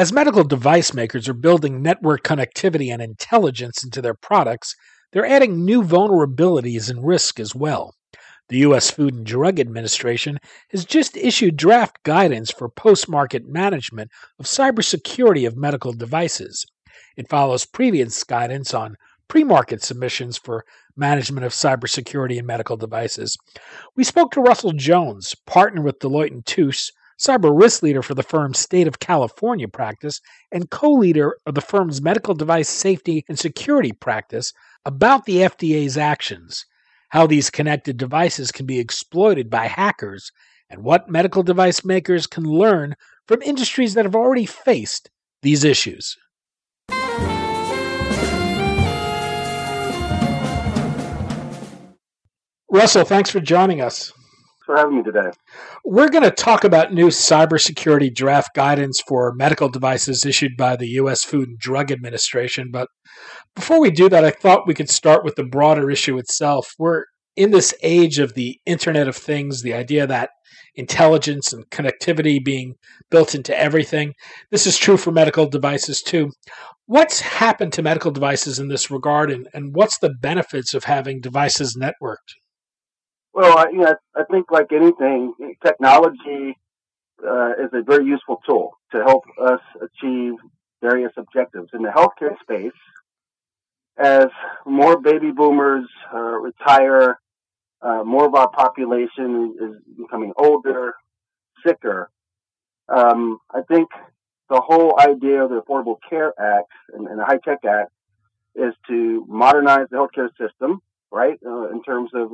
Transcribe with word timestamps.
As 0.00 0.14
medical 0.14 0.44
device 0.44 0.94
makers 0.94 1.28
are 1.28 1.34
building 1.34 1.82
network 1.82 2.22
connectivity 2.22 2.90
and 2.90 3.02
intelligence 3.02 3.84
into 3.84 4.00
their 4.00 4.14
products, 4.14 4.74
they're 5.12 5.26
adding 5.26 5.62
new 5.62 5.82
vulnerabilities 5.82 6.88
and 6.88 7.06
risk 7.06 7.38
as 7.38 7.54
well. 7.54 7.92
The 8.48 8.60
U.S. 8.60 8.90
Food 8.90 9.12
and 9.12 9.26
Drug 9.26 9.60
Administration 9.60 10.38
has 10.70 10.86
just 10.86 11.18
issued 11.18 11.58
draft 11.58 12.02
guidance 12.02 12.50
for 12.50 12.70
post 12.70 13.10
market 13.10 13.42
management 13.46 14.10
of 14.38 14.46
cybersecurity 14.46 15.46
of 15.46 15.58
medical 15.58 15.92
devices. 15.92 16.64
It 17.18 17.28
follows 17.28 17.66
previous 17.66 18.24
guidance 18.24 18.72
on 18.72 18.96
pre 19.28 19.44
market 19.44 19.82
submissions 19.82 20.38
for 20.38 20.64
management 20.96 21.44
of 21.44 21.52
cybersecurity 21.52 22.38
in 22.38 22.46
medical 22.46 22.78
devices. 22.78 23.36
We 23.94 24.04
spoke 24.04 24.30
to 24.30 24.40
Russell 24.40 24.72
Jones, 24.72 25.34
partner 25.46 25.82
with 25.82 25.98
Deloitte 25.98 26.32
and 26.32 26.46
Touche, 26.46 26.90
cyber 27.20 27.50
risk 27.52 27.82
leader 27.82 28.02
for 28.02 28.14
the 28.14 28.22
firm's 28.22 28.58
state 28.58 28.88
of 28.88 28.98
California 28.98 29.68
practice, 29.68 30.20
and 30.50 30.70
co 30.70 30.90
leader 30.90 31.36
of 31.44 31.54
the 31.54 31.60
firm's 31.60 32.00
medical 32.00 32.34
device 32.34 32.68
safety 32.68 33.24
and 33.28 33.38
security 33.38 33.92
practice, 33.92 34.52
about 34.86 35.26
the 35.26 35.36
FDA's 35.36 35.98
actions, 35.98 36.64
how 37.10 37.26
these 37.26 37.50
connected 37.50 37.98
devices 37.98 38.50
can 38.50 38.64
be 38.64 38.78
exploited 38.78 39.50
by 39.50 39.66
hackers, 39.66 40.32
and 40.70 40.82
what 40.82 41.10
medical 41.10 41.42
device 41.42 41.84
makers 41.84 42.26
can 42.26 42.44
learn 42.44 42.96
from 43.28 43.42
industries 43.42 43.94
that 43.94 44.06
have 44.06 44.16
already 44.16 44.46
faced 44.46 45.10
these 45.42 45.62
issues. 45.62 46.16
Russell, 52.72 53.04
thanks 53.04 53.30
for 53.30 53.40
joining 53.40 53.80
us 53.80 54.12
for 54.70 54.76
having 54.76 54.98
me 54.98 55.02
today. 55.02 55.30
We're 55.84 56.10
going 56.10 56.22
to 56.22 56.30
talk 56.30 56.62
about 56.62 56.94
new 56.94 57.08
cybersecurity 57.08 58.14
draft 58.14 58.54
guidance 58.54 59.02
for 59.04 59.32
medical 59.34 59.68
devices 59.68 60.24
issued 60.24 60.56
by 60.56 60.76
the 60.76 60.86
U.S. 60.90 61.24
Food 61.24 61.48
and 61.48 61.58
Drug 61.58 61.90
Administration. 61.90 62.70
But 62.70 62.86
before 63.56 63.80
we 63.80 63.90
do 63.90 64.08
that, 64.08 64.24
I 64.24 64.30
thought 64.30 64.68
we 64.68 64.74
could 64.74 64.88
start 64.88 65.24
with 65.24 65.34
the 65.34 65.42
broader 65.42 65.90
issue 65.90 66.18
itself. 66.18 66.72
We're 66.78 67.06
in 67.34 67.50
this 67.50 67.74
age 67.82 68.20
of 68.20 68.34
the 68.34 68.60
Internet 68.64 69.08
of 69.08 69.16
Things, 69.16 69.62
the 69.62 69.74
idea 69.74 70.06
that 70.06 70.30
intelligence 70.76 71.52
and 71.52 71.68
connectivity 71.70 72.38
being 72.42 72.74
built 73.10 73.34
into 73.34 73.58
everything. 73.58 74.14
This 74.52 74.68
is 74.68 74.78
true 74.78 74.96
for 74.96 75.10
medical 75.10 75.46
devices 75.46 76.00
too. 76.00 76.30
What's 76.86 77.20
happened 77.20 77.72
to 77.72 77.82
medical 77.82 78.12
devices 78.12 78.60
in 78.60 78.68
this 78.68 78.88
regard, 78.88 79.32
and, 79.32 79.48
and 79.52 79.74
what's 79.74 79.98
the 79.98 80.14
benefits 80.20 80.74
of 80.74 80.84
having 80.84 81.20
devices 81.20 81.76
networked? 81.76 82.34
Well, 83.32 83.58
I, 83.58 83.70
you 83.70 83.78
know, 83.78 83.94
I 84.14 84.24
think 84.30 84.50
like 84.50 84.72
anything, 84.72 85.34
technology 85.64 86.56
uh, 87.26 87.52
is 87.52 87.70
a 87.72 87.82
very 87.82 88.04
useful 88.06 88.40
tool 88.46 88.72
to 88.92 88.98
help 88.98 89.24
us 89.40 89.60
achieve 89.80 90.34
various 90.80 91.12
objectives 91.16 91.68
in 91.72 91.82
the 91.82 91.90
healthcare 91.90 92.38
space. 92.40 92.78
As 93.98 94.28
more 94.64 94.98
baby 94.98 95.30
boomers 95.30 95.86
uh, 96.12 96.18
retire, 96.18 97.20
uh, 97.82 98.02
more 98.04 98.26
of 98.26 98.34
our 98.34 98.50
population 98.50 99.54
is 99.60 99.96
becoming 99.96 100.32
older, 100.36 100.94
sicker. 101.66 102.10
Um, 102.88 103.38
I 103.54 103.60
think 103.68 103.88
the 104.48 104.60
whole 104.60 104.98
idea 104.98 105.44
of 105.44 105.50
the 105.50 105.60
Affordable 105.60 105.96
Care 106.08 106.32
Act 106.40 106.72
and, 106.94 107.06
and 107.06 107.18
the 107.18 107.24
HITECH 107.24 107.64
Act 107.64 107.92
is 108.56 108.74
to 108.88 109.24
modernize 109.28 109.86
the 109.90 109.96
healthcare 109.96 110.30
system 110.36 110.80
right? 111.10 111.38
Uh, 111.44 111.70
in 111.70 111.82
terms 111.82 112.10
of 112.14 112.30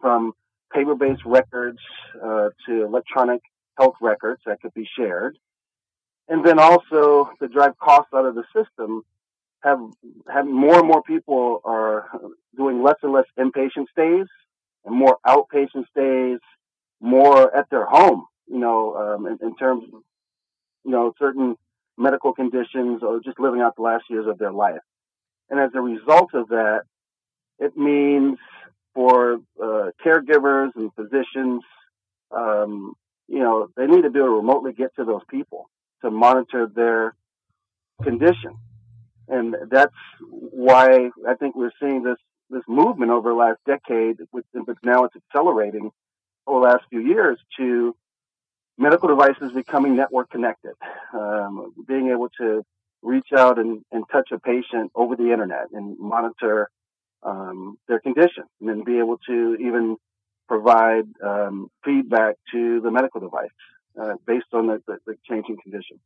from 0.00 0.32
paper-based 0.72 1.22
records 1.26 1.78
uh, 2.22 2.48
to 2.66 2.84
electronic 2.84 3.40
health 3.78 3.94
records 4.00 4.40
that 4.46 4.60
could 4.60 4.74
be 4.74 4.88
shared, 4.96 5.36
and 6.28 6.44
then 6.44 6.58
also 6.58 7.30
to 7.40 7.48
drive 7.48 7.76
costs 7.78 8.12
out 8.14 8.26
of 8.26 8.34
the 8.34 8.44
system. 8.54 9.02
Have 9.62 9.78
have 10.32 10.44
more 10.44 10.80
and 10.80 10.88
more 10.88 11.02
people 11.02 11.60
are 11.64 12.08
doing 12.56 12.82
less 12.82 12.96
and 13.02 13.12
less 13.12 13.26
inpatient 13.38 13.86
stays 13.92 14.26
and 14.84 14.94
more 14.94 15.18
outpatient 15.26 15.86
stays, 15.90 16.38
more 17.00 17.56
at 17.56 17.70
their 17.70 17.86
home. 17.86 18.26
You 18.48 18.58
know, 18.58 18.96
um, 18.96 19.26
in, 19.26 19.38
in 19.40 19.56
terms 19.56 19.84
of 19.84 20.00
you 20.84 20.90
know 20.90 21.12
certain 21.18 21.56
medical 21.96 22.32
conditions 22.32 23.02
or 23.02 23.20
just 23.20 23.38
living 23.38 23.60
out 23.60 23.76
the 23.76 23.82
last 23.82 24.04
years 24.08 24.26
of 24.26 24.38
their 24.38 24.52
life. 24.52 24.80
And 25.50 25.60
as 25.60 25.70
a 25.74 25.80
result 25.80 26.30
of 26.34 26.48
that, 26.48 26.82
it 27.58 27.76
means 27.76 28.38
for 28.94 29.34
uh, 29.62 29.90
caregivers 30.04 30.70
and 30.76 30.92
physicians, 30.94 31.62
um, 32.30 32.94
you 33.28 33.38
know, 33.38 33.68
they 33.76 33.86
need 33.86 34.02
to 34.02 34.10
be 34.10 34.18
able 34.18 34.28
to 34.28 34.36
remotely 34.36 34.72
get 34.72 34.94
to 34.96 35.04
those 35.04 35.22
people 35.30 35.70
to 36.02 36.10
monitor 36.10 36.66
their 36.66 37.14
condition. 38.02 38.56
And 39.28 39.56
that's 39.70 39.94
why 40.28 41.10
I 41.26 41.34
think 41.34 41.54
we're 41.54 41.72
seeing 41.80 42.02
this, 42.02 42.18
this 42.50 42.62
movement 42.68 43.10
over 43.10 43.30
the 43.30 43.36
last 43.36 43.60
decade, 43.66 44.18
but 44.32 44.76
now 44.84 45.04
it's 45.04 45.16
accelerating 45.16 45.90
over 46.46 46.60
the 46.60 46.66
last 46.66 46.84
few 46.90 47.00
years 47.00 47.38
to 47.58 47.94
medical 48.76 49.08
devices 49.08 49.52
becoming 49.52 49.96
network 49.96 50.28
connected, 50.30 50.74
um, 51.14 51.72
being 51.86 52.10
able 52.10 52.28
to 52.40 52.64
reach 53.02 53.28
out 53.36 53.58
and, 53.58 53.84
and 53.92 54.04
touch 54.10 54.30
a 54.32 54.38
patient 54.38 54.90
over 54.94 55.16
the 55.16 55.30
internet 55.32 55.66
and 55.72 55.98
monitor 55.98 56.68
um, 57.22 57.76
their 57.88 58.00
condition 58.00 58.44
and 58.60 58.68
then 58.68 58.84
be 58.84 58.98
able 58.98 59.18
to 59.26 59.56
even 59.60 59.96
provide 60.48 61.04
um, 61.24 61.68
feedback 61.84 62.36
to 62.52 62.80
the 62.80 62.90
medical 62.90 63.20
device 63.20 63.48
uh, 64.00 64.14
based 64.26 64.46
on 64.52 64.66
the, 64.66 64.82
the, 64.86 64.96
the, 65.06 65.14
changing 65.28 65.56
condition. 65.62 65.98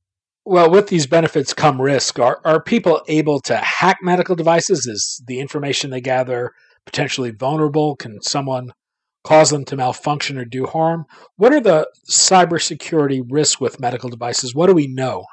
Well, 0.45 0.71
with 0.71 0.89
these 0.89 1.07
benefits 1.07 1.53
come 1.53 1.81
risk. 1.81 2.19
Are, 2.19 2.41
are 2.45 2.63
people 2.63 3.03
able 3.09 3.41
to 3.43 3.57
hack 3.57 3.99
medical 4.03 4.37
devices? 4.37 4.87
Is 4.87 5.23
the 5.27 5.41
information 5.41 5.91
they 5.91 6.01
gather 6.01 6.53
potentially 6.85 7.33
vulnerable? 7.33 7.97
Can 7.97 8.23
someone 8.23 8.73
cause 9.25 9.51
them 9.51 9.65
to 9.65 9.77
malfunction 9.77 10.39
or 10.39 10.45
do 10.45 10.67
harm? 10.67 11.05
What 11.37 11.53
are 11.53 11.61
the 11.61 11.89
cybersecurity 12.09 13.23
risks 13.29 13.61
with 13.61 13.81
medical 13.81 14.09
devices? 14.09 14.55
What 14.55 14.69
do 14.69 14.75
we 14.75 14.87
know? 14.87 15.25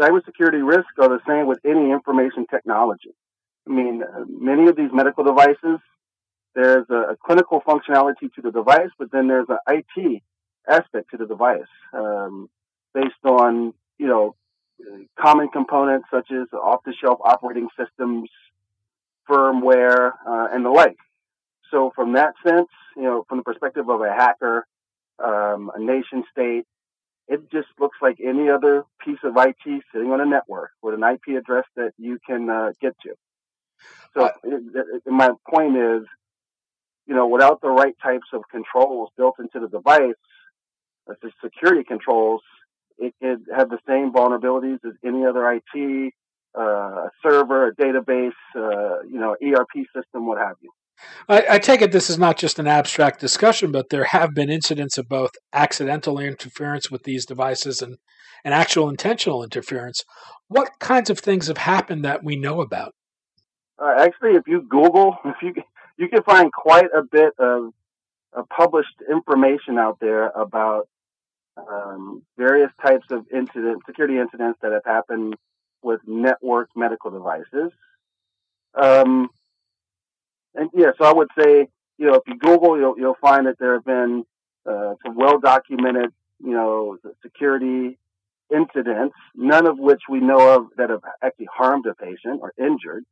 Cybersecurity 0.00 0.66
risks 0.66 0.92
are 0.98 1.10
the 1.10 1.20
same 1.28 1.46
with 1.46 1.58
any 1.66 1.90
information 1.90 2.46
technology. 2.50 3.10
I 3.68 3.72
mean, 3.72 4.02
many 4.28 4.68
of 4.68 4.76
these 4.76 4.90
medical 4.92 5.24
devices, 5.24 5.80
there's 6.54 6.86
a, 6.90 7.12
a 7.12 7.16
clinical 7.16 7.60
functionality 7.60 8.32
to 8.34 8.42
the 8.42 8.50
device, 8.50 8.90
but 8.98 9.12
then 9.12 9.28
there's 9.28 9.48
an 9.48 9.58
IT 9.68 10.22
aspect 10.68 11.10
to 11.10 11.16
the 11.16 11.26
device 11.26 11.62
um, 11.92 12.48
based 12.94 13.24
on, 13.24 13.72
you 13.98 14.06
know, 14.06 14.34
common 15.18 15.48
components 15.48 16.08
such 16.10 16.30
as 16.32 16.48
off-the-shelf 16.52 17.18
operating 17.22 17.68
systems, 17.78 18.30
firmware, 19.28 20.12
uh, 20.26 20.48
and 20.52 20.64
the 20.64 20.70
like. 20.70 20.96
So 21.70 21.92
from 21.94 22.14
that 22.14 22.34
sense, 22.46 22.68
you 22.96 23.02
know, 23.02 23.24
from 23.28 23.38
the 23.38 23.44
perspective 23.44 23.88
of 23.88 24.00
a 24.00 24.12
hacker, 24.12 24.66
um, 25.22 25.70
a 25.74 25.78
nation 25.78 26.24
state, 26.32 26.66
it 27.28 27.50
just 27.52 27.68
looks 27.78 27.98
like 28.02 28.18
any 28.20 28.50
other 28.50 28.84
piece 29.04 29.18
of 29.22 29.36
IT 29.36 29.82
sitting 29.92 30.10
on 30.10 30.20
a 30.20 30.26
network 30.26 30.72
with 30.82 30.94
an 30.94 31.04
IP 31.04 31.36
address 31.38 31.64
that 31.76 31.92
you 31.96 32.18
can 32.26 32.50
uh, 32.50 32.72
get 32.80 32.96
to. 33.02 33.14
So 34.14 34.24
uh, 34.24 34.30
my 35.06 35.30
point 35.48 35.76
is, 35.76 36.02
you 37.06 37.14
know, 37.14 37.26
without 37.26 37.60
the 37.60 37.70
right 37.70 37.94
types 38.02 38.26
of 38.32 38.42
controls 38.50 39.10
built 39.16 39.36
into 39.38 39.60
the 39.60 39.68
device, 39.68 40.14
uh, 41.08 41.14
the 41.22 41.30
security 41.42 41.84
controls, 41.84 42.42
it 42.98 43.14
could 43.20 43.46
have 43.54 43.70
the 43.70 43.78
same 43.88 44.12
vulnerabilities 44.12 44.78
as 44.86 44.92
any 45.04 45.24
other 45.24 45.50
IT, 45.50 46.12
uh, 46.56 46.62
a 46.62 47.10
server, 47.22 47.68
a 47.68 47.74
database, 47.74 48.32
uh, 48.56 49.02
you 49.02 49.18
know, 49.18 49.36
ERP 49.42 49.86
system, 49.94 50.26
what 50.26 50.38
have 50.38 50.56
you. 50.60 50.70
I, 51.28 51.44
I, 51.52 51.58
take 51.58 51.80
it 51.80 51.92
this 51.92 52.10
is 52.10 52.18
not 52.18 52.36
just 52.36 52.58
an 52.58 52.66
abstract 52.66 53.20
discussion, 53.20 53.72
but 53.72 53.88
there 53.88 54.04
have 54.04 54.34
been 54.34 54.50
incidents 54.50 54.98
of 54.98 55.08
both 55.08 55.30
accidental 55.52 56.18
interference 56.18 56.90
with 56.90 57.04
these 57.04 57.24
devices 57.24 57.80
and, 57.80 57.96
and 58.44 58.52
actual 58.52 58.88
intentional 58.90 59.42
interference. 59.42 60.04
What 60.48 60.78
kinds 60.78 61.08
of 61.08 61.18
things 61.18 61.46
have 61.46 61.58
happened 61.58 62.04
that 62.04 62.22
we 62.22 62.36
know 62.36 62.60
about? 62.60 62.92
Uh, 63.80 63.94
actually, 63.98 64.32
if 64.32 64.46
you 64.46 64.62
Google, 64.62 65.16
if 65.24 65.36
you 65.42 65.54
you 65.96 66.08
can 66.08 66.22
find 66.22 66.52
quite 66.52 66.88
a 66.96 67.02
bit 67.02 67.34
of, 67.38 67.72
of 68.32 68.48
published 68.48 69.02
information 69.10 69.78
out 69.78 69.98
there 70.00 70.28
about 70.28 70.88
um, 71.56 72.22
various 72.38 72.70
types 72.80 73.04
of 73.10 73.26
incident 73.32 73.82
security 73.86 74.18
incidents 74.18 74.58
that 74.62 74.72
have 74.72 74.84
happened 74.84 75.36
with 75.82 76.00
network 76.06 76.70
medical 76.74 77.10
devices. 77.10 77.70
Um, 78.74 79.28
and 80.54 80.70
yeah, 80.74 80.92
so 80.98 81.04
I 81.04 81.12
would 81.12 81.28
say, 81.38 81.68
you 81.98 82.06
know, 82.06 82.14
if 82.14 82.22
you 82.26 82.38
Google, 82.38 82.78
you'll, 82.78 82.98
you'll 82.98 83.18
find 83.20 83.46
that 83.46 83.58
there 83.58 83.74
have 83.74 83.84
been 83.84 84.24
uh, 84.64 84.94
some 85.04 85.16
well 85.16 85.38
documented, 85.38 86.12
you 86.42 86.52
know, 86.52 86.96
security 87.22 87.98
incidents, 88.54 89.14
none 89.34 89.66
of 89.66 89.78
which 89.78 90.02
we 90.08 90.20
know 90.20 90.56
of 90.56 90.68
that 90.76 90.90
have 90.90 91.02
actually 91.22 91.48
harmed 91.52 91.86
a 91.86 91.94
patient 91.94 92.40
or 92.40 92.52
injured, 92.58 93.04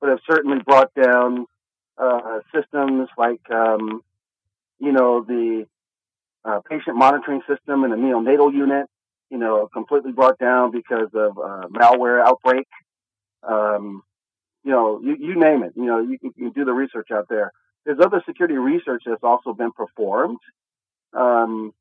but 0.00 0.10
have 0.10 0.20
certainly 0.28 0.58
brought 0.64 0.92
down 0.94 1.46
uh, 1.96 2.40
systems 2.54 3.08
like, 3.16 3.40
um, 3.50 4.02
you 4.78 4.92
know, 4.92 5.24
the 5.24 5.66
uh, 6.44 6.60
patient 6.68 6.96
monitoring 6.96 7.40
system 7.48 7.84
in 7.84 7.90
the 7.90 7.96
neonatal 7.96 8.52
unit, 8.52 8.86
you 9.30 9.38
know, 9.38 9.68
completely 9.72 10.12
brought 10.12 10.38
down 10.38 10.70
because 10.70 11.08
of 11.14 11.38
uh, 11.38 11.66
malware 11.68 12.24
outbreak. 12.24 12.66
Um, 13.42 14.02
you 14.64 14.70
know, 14.70 15.00
you, 15.02 15.16
you 15.18 15.38
name 15.38 15.62
it. 15.62 15.72
You 15.76 15.84
know, 15.84 16.00
you 16.00 16.18
can, 16.18 16.32
you 16.36 16.50
can 16.50 16.52
do 16.52 16.64
the 16.64 16.72
research 16.72 17.08
out 17.12 17.26
there. 17.28 17.52
There's 17.84 17.98
other 18.00 18.22
security 18.26 18.56
research 18.56 19.02
that's 19.06 19.22
also 19.22 19.52
been 19.52 19.72
performed 19.72 20.38
um, 21.14 21.72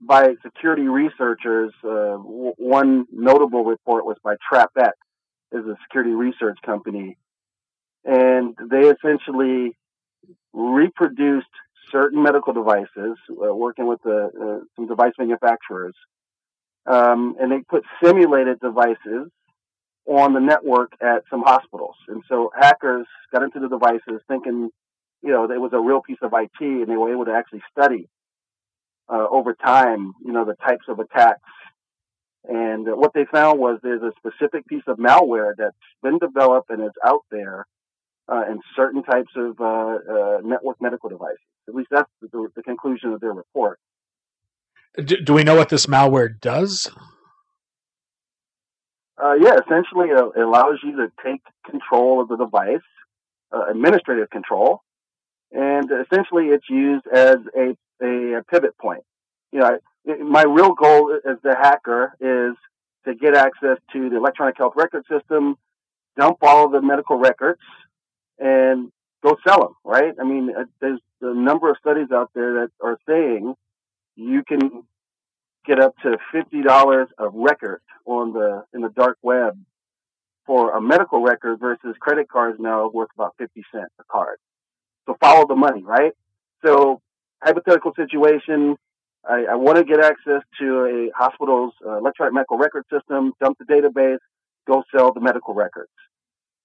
by 0.00 0.34
security 0.44 0.88
researchers. 0.88 1.72
Uh, 1.82 2.16
w- 2.18 2.54
one 2.56 3.06
notable 3.12 3.64
report 3.64 4.04
was 4.04 4.16
by 4.22 4.36
TrapX, 4.50 4.92
is 5.52 5.64
a 5.64 5.76
security 5.84 6.12
research 6.12 6.58
company, 6.64 7.16
and 8.06 8.56
they 8.70 8.88
essentially 8.88 9.76
reproduced 10.52 11.46
certain 11.90 12.22
medical 12.22 12.52
devices, 12.52 13.18
uh, 13.30 13.54
working 13.54 13.86
with 13.86 14.00
the, 14.02 14.30
uh, 14.40 14.64
some 14.76 14.86
device 14.86 15.12
manufacturers, 15.18 15.94
um, 16.86 17.36
and 17.40 17.50
they 17.50 17.60
put 17.68 17.84
simulated 18.02 18.60
devices 18.60 19.28
on 20.06 20.34
the 20.34 20.40
network 20.40 20.92
at 21.00 21.24
some 21.28 21.42
hospitals. 21.42 21.96
And 22.08 22.22
so 22.28 22.50
hackers 22.56 23.06
got 23.32 23.42
into 23.42 23.58
the 23.58 23.68
devices 23.68 24.22
thinking, 24.28 24.70
you 25.22 25.32
know, 25.32 25.50
it 25.50 25.60
was 25.60 25.72
a 25.72 25.80
real 25.80 26.00
piece 26.00 26.18
of 26.22 26.32
IT, 26.32 26.60
and 26.60 26.86
they 26.86 26.96
were 26.96 27.12
able 27.12 27.24
to 27.24 27.32
actually 27.32 27.62
study 27.76 28.08
uh, 29.08 29.26
over 29.28 29.54
time, 29.54 30.12
you 30.24 30.32
know, 30.32 30.44
the 30.44 30.54
types 30.54 30.84
of 30.88 31.00
attacks. 31.00 31.40
And 32.48 32.86
what 32.86 33.12
they 33.14 33.24
found 33.24 33.58
was 33.58 33.80
there's 33.82 34.02
a 34.02 34.12
specific 34.16 34.66
piece 34.68 34.84
of 34.86 34.98
malware 34.98 35.54
that's 35.58 35.74
been 36.04 36.18
developed 36.18 36.70
and 36.70 36.84
is 36.84 36.92
out 37.04 37.24
there 37.32 37.66
uh, 38.28 38.42
in 38.50 38.60
certain 38.74 39.02
types 39.02 39.30
of 39.36 39.60
uh, 39.60 39.64
uh 39.64 40.38
network 40.44 40.80
medical 40.80 41.08
devices. 41.08 41.38
At 41.68 41.74
least 41.74 41.88
that's 41.90 42.10
the, 42.20 42.48
the 42.54 42.62
conclusion 42.62 43.12
of 43.12 43.20
their 43.20 43.32
report. 43.32 43.78
Do, 44.96 45.16
do, 45.22 45.34
we 45.34 45.44
know 45.44 45.54
what 45.54 45.68
this 45.68 45.86
malware 45.86 46.40
does? 46.40 46.90
Uh, 49.22 49.34
yeah, 49.34 49.54
essentially 49.54 50.10
uh, 50.10 50.28
it 50.28 50.40
allows 50.40 50.78
you 50.82 50.96
to 50.96 51.12
take 51.24 51.42
control 51.68 52.22
of 52.22 52.28
the 52.28 52.36
device, 52.36 52.80
uh, 53.52 53.64
administrative 53.70 54.30
control, 54.30 54.80
and 55.52 55.90
essentially 55.90 56.46
it's 56.46 56.68
used 56.68 57.06
as 57.06 57.36
a, 57.56 57.76
a, 58.02 58.42
pivot 58.50 58.76
point. 58.78 59.02
You 59.52 59.60
know, 59.60 59.78
my 60.22 60.42
real 60.42 60.74
goal 60.74 61.18
as 61.28 61.36
the 61.42 61.54
hacker 61.54 62.14
is 62.20 62.56
to 63.06 63.14
get 63.14 63.34
access 63.34 63.78
to 63.92 64.10
the 64.10 64.16
electronic 64.16 64.56
health 64.58 64.74
record 64.76 65.04
system, 65.10 65.56
dump 66.18 66.38
all 66.42 66.68
the 66.68 66.82
medical 66.82 67.16
records, 67.16 67.60
and 68.38 68.90
go 69.22 69.36
sell 69.46 69.60
them. 69.60 69.74
Right? 69.84 70.14
I 70.20 70.24
mean, 70.24 70.50
uh, 70.56 70.64
there's 70.80 71.00
a 71.20 71.34
number 71.34 71.70
of 71.70 71.76
studies 71.78 72.08
out 72.12 72.30
there 72.34 72.52
that 72.60 72.70
are 72.82 72.98
saying 73.08 73.54
you 74.16 74.42
can 74.44 74.84
get 75.66 75.80
up 75.80 75.94
to 76.02 76.18
fifty 76.32 76.62
dollars 76.62 77.08
a 77.18 77.28
record 77.28 77.80
on 78.04 78.32
the 78.32 78.64
in 78.72 78.80
the 78.82 78.90
dark 78.90 79.18
web 79.22 79.58
for 80.46 80.76
a 80.76 80.80
medical 80.80 81.22
record 81.22 81.58
versus 81.58 81.96
credit 81.98 82.28
cards 82.28 82.58
now 82.60 82.88
worth 82.88 83.10
about 83.14 83.34
fifty 83.38 83.64
cents 83.72 83.90
a 83.98 84.04
card. 84.10 84.38
So 85.06 85.16
follow 85.20 85.46
the 85.46 85.56
money, 85.56 85.82
right? 85.82 86.12
So 86.64 87.00
hypothetical 87.42 87.92
situation. 87.94 88.76
I, 89.28 89.44
I 89.50 89.54
want 89.56 89.76
to 89.78 89.84
get 89.84 89.98
access 89.98 90.42
to 90.60 90.84
a 90.84 91.10
hospital's 91.16 91.72
uh, 91.84 91.98
electronic 91.98 92.32
medical 92.32 92.58
record 92.58 92.84
system, 92.92 93.32
dump 93.40 93.58
the 93.58 93.64
database, 93.64 94.18
go 94.68 94.84
sell 94.94 95.12
the 95.12 95.20
medical 95.20 95.52
records. 95.52 95.90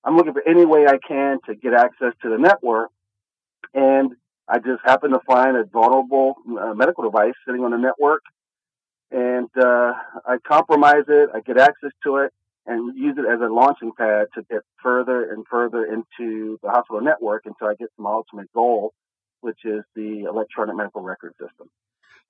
I'm 0.03 0.18
looking 0.18 0.33
for 0.33 0.48
any 0.48 0.65
way 0.65 0.88
I 0.88 0.98
can 0.98 1.39
to 1.45 1.56
get 1.56 1.74
access 1.74 2.13
to 2.24 2.30
the 2.30 2.38
network, 2.38 2.89
and 3.74 4.12
I 4.48 4.57
just 4.57 4.81
happen 4.83 5.12
to 5.12 5.19
find 5.25 5.56
a 5.56 5.63
vulnerable 5.63 6.36
uh, 6.59 6.74
medical 6.74 7.03
device 7.03 7.33
sitting 7.45 7.63
on 7.63 7.71
the 7.71 7.77
network 7.77 8.24
and 9.12 9.50
uh, 9.57 9.94
I 10.25 10.38
compromise 10.48 11.03
it. 11.07 11.30
I 11.33 11.42
get 11.42 11.57
access 11.57 11.92
to 12.03 12.18
it 12.18 12.33
and 12.65 12.98
use 12.98 13.18
it 13.18 13.25
as 13.30 13.42
a 13.42 13.51
launching 13.51 13.92
pad 13.98 14.27
to 14.36 14.44
get 14.50 14.62
further 14.81 15.31
and 15.31 15.45
further 15.50 15.86
into 15.86 16.57
the 16.63 16.69
hospital 16.69 17.01
network 17.01 17.44
until 17.45 17.68
I 17.68 17.75
get 17.75 17.89
to 17.95 18.01
my 18.01 18.12
ultimate 18.12 18.51
goal, 18.54 18.94
which 19.42 19.59
is 19.65 19.83
the 19.95 20.24
electronic 20.30 20.75
medical 20.75 21.01
record 21.01 21.33
system. 21.33 21.69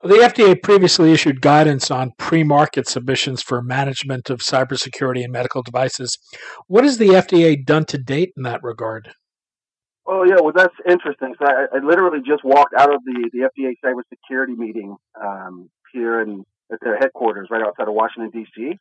The 0.03 0.15
FDA 0.15 0.59
previously 0.59 1.11
issued 1.11 1.41
guidance 1.41 1.91
on 1.91 2.13
pre-market 2.17 2.87
submissions 2.87 3.43
for 3.43 3.61
management 3.61 4.31
of 4.31 4.39
cybersecurity 4.39 5.23
in 5.23 5.31
medical 5.31 5.61
devices. 5.61 6.17
What 6.65 6.83
has 6.83 6.97
the 6.97 7.09
FDA 7.09 7.63
done 7.63 7.85
to 7.85 7.99
date 7.99 8.33
in 8.35 8.41
that 8.43 8.63
regard? 8.63 9.13
Oh 10.07 10.23
yeah, 10.23 10.37
well 10.41 10.53
that's 10.55 10.73
interesting. 10.89 11.35
So 11.39 11.45
I, 11.45 11.65
I 11.75 11.85
literally 11.85 12.19
just 12.25 12.43
walked 12.43 12.73
out 12.73 12.91
of 12.91 13.03
the 13.05 13.29
the 13.31 13.49
FDA 13.49 13.73
cybersecurity 13.85 14.57
meeting 14.57 14.95
um, 15.21 15.69
here 15.93 16.21
in 16.21 16.45
at 16.71 16.79
their 16.81 16.97
headquarters 16.97 17.49
right 17.51 17.61
outside 17.61 17.87
of 17.87 17.93
Washington, 17.93 18.31
D.C. 18.31 18.79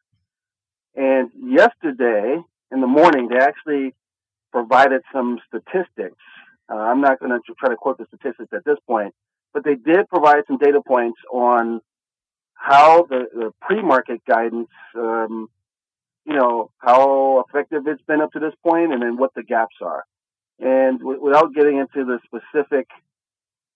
And 0.95 1.31
yesterday 1.37 2.39
in 2.73 2.81
the 2.81 2.87
morning, 2.87 3.29
they 3.29 3.39
actually 3.39 3.95
provided 4.53 5.03
some 5.12 5.39
statistics. 5.47 6.17
Uh, 6.73 6.77
I'm 6.77 7.00
not 7.00 7.21
going 7.21 7.33
to 7.33 7.41
try 7.59 7.69
to 7.69 7.77
quote 7.77 7.99
the 7.99 8.07
statistics 8.07 8.49
at 8.55 8.65
this 8.65 8.79
point, 8.87 9.15
but 9.52 9.64
they 9.64 9.75
did 9.75 10.09
provide 10.09 10.45
some 10.47 10.59
data 10.59 10.80
points 10.87 11.19
on 11.33 11.80
how 12.54 13.04
the, 13.04 13.26
the 13.33 13.50
pre-market 13.62 14.23
guidance, 14.26 14.69
um, 14.95 15.49
you 16.25 16.35
know, 16.35 16.71
how 16.78 17.45
effective 17.49 17.83
it's 17.87 18.02
been 18.02 18.21
up 18.21 18.33
to 18.33 18.38
this 18.38 18.54
point, 18.64 18.92
and 18.92 19.02
then 19.02 19.16
what 19.16 19.33
the 19.35 19.42
gaps 19.42 19.76
are. 19.80 20.04
And 20.59 20.99
w- 20.99 21.21
without 21.23 21.54
getting 21.54 21.78
into 21.78 22.04
the 22.04 22.19
specific 22.26 22.87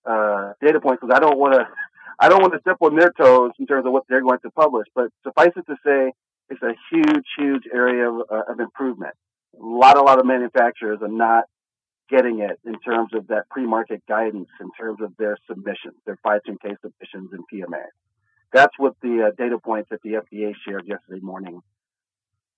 uh, 0.05 0.53
data 0.61 0.81
points, 0.81 1.01
because 1.01 1.17
I 1.17 1.21
don't 1.21 1.39
want 1.39 1.55
to 1.55 1.67
I 2.21 2.29
don't 2.29 2.43
want 2.43 2.53
to 2.53 2.61
step 2.61 2.77
on 2.81 2.95
their 2.95 3.11
toes 3.11 3.51
in 3.59 3.67
terms 3.67 3.87
of 3.87 3.93
what 3.93 4.05
they're 4.09 4.23
going 4.23 4.39
to 4.41 4.51
publish, 4.51 4.87
but 4.95 5.09
suffice 5.25 5.51
it 5.57 5.67
to 5.67 5.77
say, 5.85 6.13
it's 6.49 6.63
a 6.63 6.75
huge, 6.93 7.25
huge 7.37 7.65
area 7.73 8.09
of, 8.09 8.23
uh, 8.31 8.43
of 8.53 8.61
improvement. 8.61 9.15
A 9.61 9.65
lot, 9.65 9.97
a 9.97 10.03
lot 10.03 10.21
of 10.21 10.27
manufacturers 10.27 11.01
are 11.03 11.09
not 11.09 11.45
getting 12.11 12.41
it 12.41 12.59
in 12.65 12.79
terms 12.81 13.11
of 13.15 13.29
that 13.29 13.49
pre-market 13.51 14.03
guidance, 14.09 14.49
in 14.61 14.71
terms 14.79 15.01
of 15.01 15.13
their 15.19 15.37
submissions, 15.49 15.95
their 16.07 16.19
510K 16.25 16.77
submissions 16.83 17.31
and 17.33 17.45
PMA. 17.53 17.85
That's 18.53 18.73
what 18.79 18.95
the 19.03 19.29
uh, 19.29 19.31
data 19.37 19.59
points 19.59 19.91
that 19.91 20.01
the 20.03 20.13
FDA 20.13 20.55
shared 20.67 20.87
yesterday 20.87 21.21
morning 21.21 21.61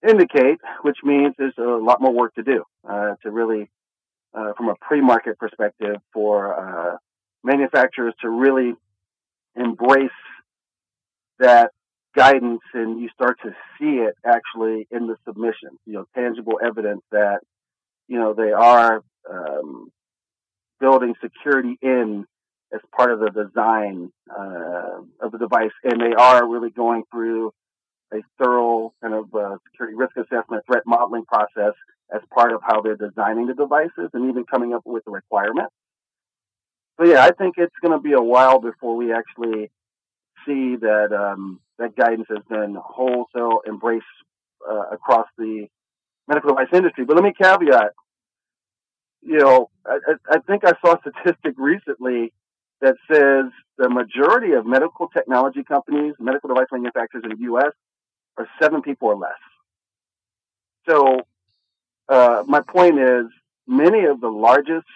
indicate, 0.07 0.59
which 0.83 0.99
means 1.03 1.35
there's 1.39 1.55
a 1.59 1.63
lot 1.63 2.01
more 2.01 2.13
work 2.13 2.35
to 2.35 2.43
do 2.43 2.65
uh, 2.89 3.15
to 3.23 3.31
really, 3.31 3.71
uh, 4.35 4.53
from 4.57 4.69
a 4.69 4.75
pre-market 4.81 5.39
perspective, 5.39 5.97
for 6.13 6.93
uh, 6.93 6.97
manufacturers 7.43 8.15
to 8.21 8.29
really 8.29 8.75
embrace 9.55 10.11
that 11.39 11.71
guidance 12.15 12.63
and 12.73 13.01
you 13.01 13.09
start 13.11 13.39
to 13.43 13.51
see 13.79 13.97
it 13.97 14.15
actually 14.25 14.87
in 14.91 15.07
the 15.07 15.17
submission, 15.27 15.71
you 15.85 15.93
know, 15.93 16.05
tangible 16.15 16.59
evidence 16.65 17.03
that, 17.13 17.41
you 18.09 18.19
know, 18.19 18.35
they 18.35 18.53
are 18.53 19.03
um, 19.31 19.91
building 20.81 21.15
security 21.23 21.79
in 21.83 22.27
as 22.73 22.81
part 22.97 23.13
of 23.13 23.21
the 23.21 23.31
design 23.31 24.11
uh, 24.31 25.01
of 25.21 25.33
the 25.33 25.39
device, 25.39 25.71
and 25.85 26.01
they 26.01 26.15
are 26.17 26.49
really 26.49 26.71
going 26.71 27.05
through 27.13 27.53
a 28.13 28.19
thorough 28.39 28.93
kind 29.03 29.15
of 29.15 29.35
uh, 29.35 29.57
security 29.71 29.97
risk 29.97 30.17
assessment, 30.17 30.63
threat 30.67 30.83
modeling 30.87 31.25
process 31.25 31.75
as 32.15 32.21
part 32.33 32.53
of 32.53 32.61
how 32.63 32.81
they're 32.81 32.97
designing 32.97 33.47
the 33.47 33.55
devices, 33.55 34.11
and 34.13 34.31
even 34.31 34.45
coming 34.45 34.73
up 34.75 34.83
with 34.85 35.05
the 35.05 35.11
requirements. 35.11 35.73
so 36.99 37.07
yeah, 37.07 37.25
I 37.25 37.31
think 37.33 37.55
it's 37.59 37.75
going 37.83 37.97
to 37.97 38.03
be 38.03 38.13
a 38.13 38.23
while 38.23 38.61
before 38.61 38.97
we 38.97 39.13
actually 39.13 39.71
see 40.47 40.77
that 40.77 41.13
um, 41.13 41.61
that 41.79 41.97
guidance 41.97 42.27
has 42.29 42.43
been 42.49 42.77
wholesale 42.81 43.61
embraced 43.67 44.07
uh, 44.69 44.91
across 44.93 45.27
the 45.37 45.67
medical 46.29 46.51
device 46.51 46.69
industry. 46.73 47.05
But 47.05 47.17
let 47.17 47.25
me 47.25 47.33
caveat, 47.41 47.93
you 49.27 49.39
know, 49.39 49.71
I, 49.85 49.99
I 50.31 50.39
think 50.47 50.65
I 50.65 50.73
saw 50.85 50.95
a 50.95 51.01
statistic 51.01 51.55
recently 51.59 52.33
that 52.81 52.95
says 53.11 53.51
the 53.79 53.89
majority 53.89 54.53
of 54.53 54.67
medical 54.67 55.09
technology 55.09 55.65
companies, 55.65 56.15
medical 56.21 56.49
device 56.49 56.67
manufacturers 56.71 57.25
in 57.25 57.31
the 57.31 57.43
U.S. 57.45 57.73
are 58.39 58.49
seven 58.63 58.83
people 58.83 59.09
or 59.09 59.17
less. 59.17 59.33
So, 60.89 61.21
uh, 62.09 62.45
my 62.47 62.61
point 62.61 62.99
is, 63.01 63.27
many 63.67 64.05
of 64.05 64.21
the 64.21 64.29
largest 64.29 64.87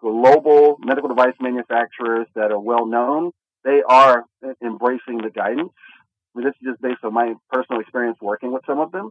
global 0.00 0.76
medical 0.80 1.08
device 1.08 1.34
manufacturers 1.40 2.26
that 2.34 2.52
are 2.52 2.60
well 2.60 2.86
known, 2.86 3.32
they 3.64 3.82
are 3.88 4.24
embracing 4.62 5.18
the 5.18 5.30
guidance. 5.30 5.72
I 6.34 6.38
mean, 6.38 6.46
this 6.46 6.54
is 6.62 6.72
just 6.72 6.82
based 6.82 7.04
on 7.04 7.14
my 7.14 7.34
personal 7.50 7.80
experience 7.80 8.18
working 8.20 8.52
with 8.52 8.62
some 8.66 8.78
of 8.78 8.92
them. 8.92 9.10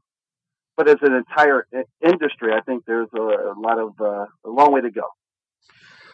But 0.78 0.88
as 0.88 0.98
an 1.02 1.14
entire 1.14 1.68
industry, 2.04 2.54
I 2.54 2.62
think 2.62 2.86
there's 2.86 3.10
a, 3.16 3.54
lot 3.58 3.78
of 3.78 3.94
uh, 4.00 4.26
a 4.46 4.50
long 4.50 4.72
way 4.72 4.82
to 4.82 4.90
go. 4.90 5.04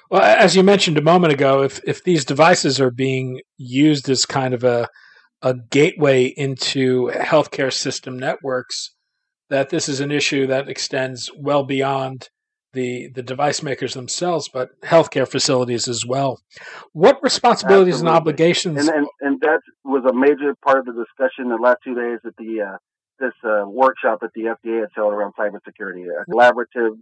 Well, 0.09 0.21
as 0.21 0.55
you 0.55 0.63
mentioned 0.63 0.97
a 0.97 1.01
moment 1.01 1.33
ago, 1.33 1.63
if 1.63 1.79
if 1.85 2.03
these 2.03 2.25
devices 2.25 2.79
are 2.79 2.91
being 2.91 3.41
used 3.57 4.09
as 4.09 4.25
kind 4.25 4.53
of 4.53 4.63
a 4.63 4.87
a 5.41 5.53
gateway 5.53 6.25
into 6.25 7.11
healthcare 7.13 7.71
system 7.71 8.17
networks, 8.17 8.95
that 9.49 9.69
this 9.69 9.87
is 9.87 9.99
an 9.99 10.11
issue 10.11 10.47
that 10.47 10.69
extends 10.69 11.29
well 11.37 11.63
beyond 11.63 12.29
the 12.73 13.09
the 13.15 13.23
device 13.23 13.61
makers 13.61 13.93
themselves, 13.93 14.49
but 14.51 14.69
healthcare 14.83 15.27
facilities 15.27 15.87
as 15.87 16.05
well. 16.05 16.39
What 16.93 17.17
responsibilities 17.21 17.95
Absolutely. 17.95 18.09
and 18.09 18.17
obligations? 18.17 18.87
And, 18.87 18.97
and, 18.97 19.07
and 19.21 19.41
that 19.41 19.59
was 19.83 20.03
a 20.09 20.13
major 20.13 20.55
part 20.63 20.79
of 20.79 20.85
the 20.85 21.03
discussion 21.03 21.49
the 21.49 21.55
last 21.55 21.79
two 21.83 21.95
days 21.95 22.19
at 22.25 22.33
the 22.37 22.61
uh, 22.61 22.77
this 23.19 23.33
uh, 23.43 23.65
workshop 23.67 24.19
that 24.21 24.31
the 24.33 24.43
FDA 24.43 24.81
had 24.81 24.89
held 24.95 25.13
around 25.13 25.33
cybersecurity, 25.39 26.05
a 26.05 26.29
collaborative 26.29 26.97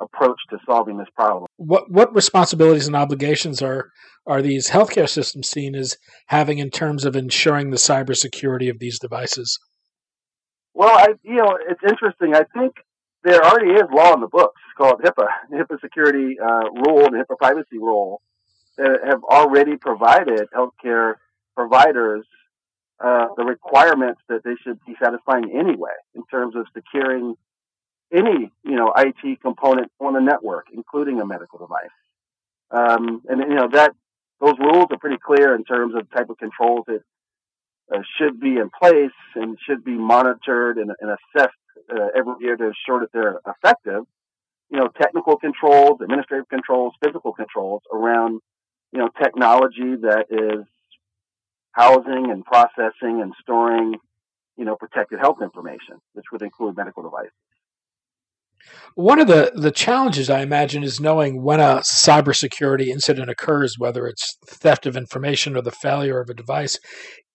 approach 0.00 0.38
to 0.50 0.58
solving 0.66 0.96
this 0.96 1.08
problem. 1.14 1.46
What 1.56 1.90
what 1.90 2.14
responsibilities 2.14 2.86
and 2.86 2.96
obligations 2.96 3.62
are 3.62 3.90
are 4.26 4.42
these 4.42 4.70
healthcare 4.70 5.08
systems 5.08 5.48
seen 5.48 5.74
as 5.74 5.96
having 6.26 6.58
in 6.58 6.70
terms 6.70 7.04
of 7.04 7.16
ensuring 7.16 7.70
the 7.70 7.76
cybersecurity 7.76 8.70
of 8.70 8.78
these 8.78 8.98
devices? 8.98 9.58
Well, 10.74 10.96
I 10.96 11.08
you 11.22 11.36
know 11.36 11.58
it's 11.68 11.82
interesting. 11.86 12.34
I 12.34 12.44
think 12.58 12.74
there 13.22 13.44
already 13.44 13.72
is 13.72 13.84
law 13.92 14.14
in 14.14 14.20
the 14.20 14.28
books 14.28 14.60
called 14.78 15.02
HIPAA, 15.04 15.26
HIPAA 15.52 15.80
security 15.80 16.36
uh, 16.42 16.70
rule 16.86 17.04
and 17.04 17.14
HIPAA 17.14 17.36
privacy 17.38 17.78
rule 17.78 18.22
that 18.78 19.00
have 19.04 19.22
already 19.24 19.76
provided 19.76 20.48
healthcare 20.56 21.14
providers 21.54 22.24
uh, 23.02 23.28
the 23.36 23.44
requirements 23.44 24.20
that 24.28 24.44
they 24.44 24.54
should 24.62 24.78
be 24.86 24.94
satisfying 25.02 25.50
anyway 25.58 25.96
in 26.14 26.22
terms 26.26 26.54
of 26.54 26.66
securing 26.74 27.34
any 28.12 28.50
you 28.64 28.76
know 28.76 28.92
IT 28.96 29.40
component 29.40 29.90
on 30.00 30.14
the 30.14 30.20
network, 30.20 30.66
including 30.72 31.20
a 31.20 31.26
medical 31.26 31.58
device. 31.58 31.96
Um, 32.70 33.22
and 33.28 33.40
you 33.40 33.54
know 33.54 33.68
that 33.72 33.92
those 34.40 34.58
rules 34.58 34.86
are 34.90 34.98
pretty 34.98 35.18
clear 35.24 35.54
in 35.54 35.64
terms 35.64 35.94
of 35.94 36.10
type 36.10 36.30
of 36.30 36.38
controls 36.38 36.84
that 36.86 37.00
uh, 37.94 38.00
should 38.18 38.40
be 38.40 38.56
in 38.56 38.70
place 38.70 39.10
and 39.34 39.58
should 39.66 39.84
be 39.84 39.92
monitored 39.92 40.78
and, 40.78 40.90
and 41.00 41.10
assessed 41.10 41.54
uh, 41.92 42.08
every 42.16 42.34
year 42.40 42.56
to 42.56 42.64
ensure 42.64 43.00
that 43.00 43.12
they're 43.12 43.40
effective. 43.46 44.04
You 44.70 44.78
know, 44.78 44.88
technical 44.88 45.36
controls, 45.36 46.00
administrative 46.00 46.48
controls, 46.48 46.94
physical 47.02 47.32
controls 47.32 47.82
around 47.92 48.40
you 48.92 48.98
know 48.98 49.08
technology 49.22 49.96
that 50.02 50.26
is 50.30 50.66
housing 51.72 52.30
and 52.30 52.44
processing 52.44 53.20
and 53.22 53.32
storing 53.40 53.94
you 54.56 54.64
know 54.64 54.76
protected 54.76 55.18
health 55.18 55.38
information, 55.42 55.96
which 56.12 56.26
would 56.32 56.42
include 56.42 56.76
medical 56.76 57.02
devices. 57.02 57.32
One 58.94 59.18
of 59.18 59.26
the, 59.26 59.52
the 59.54 59.70
challenges 59.70 60.28
I 60.28 60.40
imagine 60.40 60.82
is 60.82 61.00
knowing 61.00 61.42
when 61.42 61.60
a 61.60 61.80
cybersecurity 61.80 62.88
incident 62.88 63.30
occurs, 63.30 63.76
whether 63.78 64.06
it's 64.06 64.36
theft 64.46 64.84
of 64.84 64.96
information 64.96 65.56
or 65.56 65.62
the 65.62 65.70
failure 65.70 66.20
of 66.20 66.28
a 66.28 66.34
device. 66.34 66.78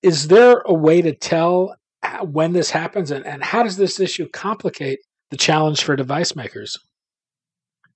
Is 0.03 0.27
there 0.27 0.61
a 0.65 0.73
way 0.73 1.01
to 1.01 1.15
tell 1.15 1.75
when 2.21 2.53
this 2.53 2.69
happens, 2.69 3.09
and, 3.09 3.25
and 3.25 3.43
how 3.43 3.63
does 3.63 3.77
this 3.77 3.99
issue 3.99 4.27
complicate 4.29 4.99
the 5.31 5.37
challenge 5.37 5.83
for 5.83 5.95
device 5.95 6.35
makers? 6.35 6.77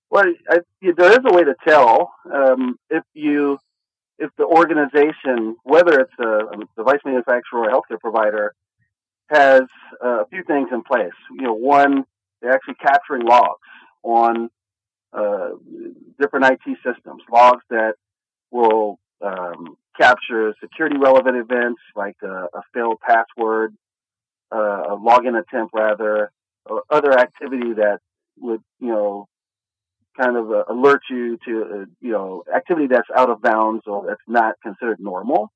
Well, 0.10 0.25
I, 0.50 0.60
there 0.81 1.12
is 1.12 1.19
a 1.24 1.34
way 1.34 1.43
to 1.43 1.53
tell 1.67 2.12
um, 2.34 2.77
if 2.89 3.03
you 3.13 3.60
if 4.19 4.29
the 4.38 4.45
organization, 4.45 5.55
whether 5.63 5.99
it's 6.01 6.13
a, 6.19 6.47
a 6.53 6.57
device 6.77 6.99
manufacturer 7.05 7.61
or 7.61 7.69
a 7.69 7.73
healthcare 7.73 7.99
provider, 7.99 8.53
has 9.29 9.63
uh, 10.03 10.23
a 10.23 10.25
few 10.27 10.43
things 10.43 10.69
in 10.71 10.83
place. 10.83 11.13
You 11.31 11.43
know, 11.43 11.53
one, 11.53 12.03
they're 12.41 12.51
actually 12.53 12.75
capturing 12.75 13.25
logs 13.25 13.61
on 14.03 14.49
uh, 15.13 15.49
different 16.19 16.45
IT 16.45 16.77
systems, 16.85 17.23
logs 17.31 17.63
that 17.69 17.93
will 18.51 18.99
um, 19.23 19.77
capture 19.99 20.53
security 20.61 20.97
relevant 20.97 21.38
events 21.38 21.81
like 21.95 22.17
a, 22.23 22.47
a 22.53 22.61
failed 22.73 22.99
password, 23.07 23.73
uh, 24.53 24.83
a 24.89 24.97
login 24.97 25.39
attempt 25.39 25.73
rather, 25.73 26.31
or 26.65 26.83
other 26.89 27.17
activity 27.17 27.73
that 27.73 27.99
would, 28.38 28.61
you 28.79 28.89
know, 28.89 29.28
kind 30.19 30.35
of 30.35 30.51
uh, 30.51 30.63
alert 30.69 31.01
you 31.09 31.38
to, 31.45 31.63
uh, 31.63 31.85
you 32.01 32.11
know, 32.11 32.43
activity 32.53 32.88
that's 32.88 33.07
out 33.15 33.29
of 33.29 33.41
bounds 33.41 33.83
or 33.88 34.05
that's 34.07 34.21
not 34.27 34.55
considered 34.61 34.99
normal. 34.99 35.51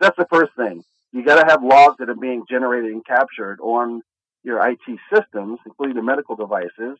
That's 0.00 0.16
the 0.16 0.26
first 0.30 0.52
thing. 0.56 0.84
You 1.12 1.24
got 1.24 1.40
to 1.40 1.46
have 1.50 1.62
logs 1.62 1.96
that 1.98 2.08
are 2.08 2.14
being 2.14 2.44
generated 2.48 2.92
and 2.92 3.04
captured 3.04 3.58
on 3.60 4.02
your 4.42 4.66
IT 4.66 4.80
systems, 5.12 5.58
including 5.64 5.96
the 5.96 6.02
medical 6.02 6.36
devices, 6.36 6.98